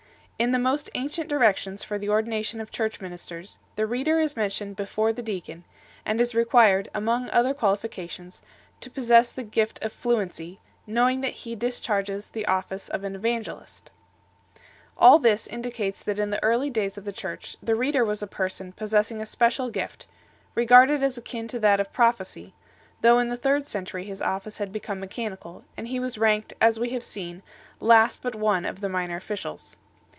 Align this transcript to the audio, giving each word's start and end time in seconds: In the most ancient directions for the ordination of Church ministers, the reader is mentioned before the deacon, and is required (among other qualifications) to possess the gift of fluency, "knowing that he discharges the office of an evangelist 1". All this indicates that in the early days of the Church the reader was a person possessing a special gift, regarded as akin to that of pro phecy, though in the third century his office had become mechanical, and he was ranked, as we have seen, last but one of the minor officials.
In 0.41 0.49
the 0.49 0.57
most 0.57 0.89
ancient 0.95 1.29
directions 1.29 1.83
for 1.83 1.99
the 1.99 2.09
ordination 2.09 2.59
of 2.61 2.71
Church 2.71 2.99
ministers, 2.99 3.59
the 3.75 3.85
reader 3.85 4.19
is 4.19 4.35
mentioned 4.35 4.75
before 4.75 5.13
the 5.13 5.21
deacon, 5.21 5.65
and 6.03 6.19
is 6.19 6.33
required 6.33 6.89
(among 6.95 7.29
other 7.29 7.53
qualifications) 7.53 8.41
to 8.79 8.89
possess 8.89 9.31
the 9.31 9.43
gift 9.43 9.79
of 9.83 9.93
fluency, 9.93 10.59
"knowing 10.87 11.21
that 11.21 11.33
he 11.45 11.53
discharges 11.55 12.29
the 12.29 12.47
office 12.47 12.89
of 12.89 13.03
an 13.03 13.13
evangelist 13.15 13.91
1". 14.55 14.63
All 15.07 15.19
this 15.19 15.45
indicates 15.45 16.01
that 16.01 16.17
in 16.17 16.31
the 16.31 16.43
early 16.43 16.71
days 16.71 16.97
of 16.97 17.05
the 17.05 17.13
Church 17.13 17.55
the 17.61 17.75
reader 17.75 18.03
was 18.03 18.23
a 18.23 18.27
person 18.27 18.71
possessing 18.71 19.21
a 19.21 19.27
special 19.27 19.69
gift, 19.69 20.07
regarded 20.55 21.03
as 21.03 21.19
akin 21.19 21.47
to 21.49 21.59
that 21.59 21.79
of 21.79 21.93
pro 21.93 22.09
phecy, 22.11 22.53
though 23.01 23.19
in 23.19 23.29
the 23.29 23.37
third 23.37 23.67
century 23.67 24.05
his 24.05 24.23
office 24.23 24.57
had 24.57 24.73
become 24.73 24.99
mechanical, 24.99 25.65
and 25.77 25.89
he 25.89 25.99
was 25.99 26.17
ranked, 26.17 26.51
as 26.59 26.79
we 26.79 26.89
have 26.89 27.03
seen, 27.03 27.43
last 27.79 28.23
but 28.23 28.33
one 28.33 28.65
of 28.65 28.81
the 28.81 28.89
minor 28.89 29.17
officials. 29.17 29.77